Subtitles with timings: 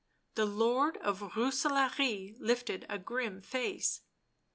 [0.33, 4.01] The Lord of Rooselaare lifted a grim face.